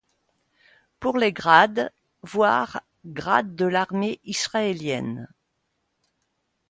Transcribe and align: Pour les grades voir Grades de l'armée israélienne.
Pour 0.99 1.19
les 1.19 1.31
grades 1.31 1.93
voir 2.23 2.81
Grades 3.05 3.53
de 3.55 3.65
l'armée 3.67 4.19
israélienne. 4.23 5.27